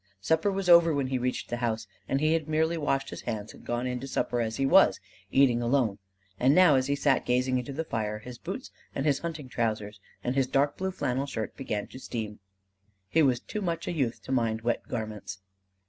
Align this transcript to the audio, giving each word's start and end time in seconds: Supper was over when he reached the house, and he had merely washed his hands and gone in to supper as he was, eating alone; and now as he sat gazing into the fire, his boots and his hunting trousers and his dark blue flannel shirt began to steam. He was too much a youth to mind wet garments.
Supper 0.19 0.51
was 0.51 0.67
over 0.67 0.95
when 0.95 1.09
he 1.09 1.19
reached 1.19 1.51
the 1.51 1.57
house, 1.57 1.85
and 2.09 2.19
he 2.19 2.33
had 2.33 2.47
merely 2.47 2.75
washed 2.75 3.11
his 3.11 3.21
hands 3.21 3.53
and 3.53 3.63
gone 3.63 3.85
in 3.85 3.99
to 3.99 4.07
supper 4.07 4.41
as 4.41 4.55
he 4.55 4.65
was, 4.65 4.99
eating 5.31 5.61
alone; 5.61 5.99
and 6.39 6.55
now 6.55 6.73
as 6.73 6.87
he 6.87 6.95
sat 6.95 7.23
gazing 7.23 7.59
into 7.59 7.71
the 7.71 7.83
fire, 7.83 8.17
his 8.17 8.39
boots 8.39 8.71
and 8.95 9.05
his 9.05 9.19
hunting 9.19 9.47
trousers 9.47 9.99
and 10.23 10.33
his 10.35 10.47
dark 10.47 10.75
blue 10.75 10.89
flannel 10.89 11.27
shirt 11.27 11.55
began 11.55 11.85
to 11.89 11.99
steam. 11.99 12.39
He 13.09 13.21
was 13.21 13.39
too 13.39 13.61
much 13.61 13.87
a 13.87 13.91
youth 13.91 14.23
to 14.23 14.31
mind 14.31 14.61
wet 14.63 14.87
garments. 14.87 15.37